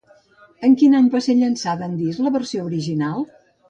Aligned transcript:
En 0.67 0.73
quin 0.79 0.95
any 1.01 1.11
va 1.17 1.23
ser 1.27 1.37
llançada 1.43 1.89
en 1.93 1.97
disc 2.03 2.27
la 2.27 2.37
versió 2.41 2.69
original? 2.75 3.27